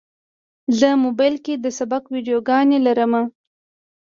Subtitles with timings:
[0.79, 3.13] زه موبایل کې د سبق ویډیوګانې لرم.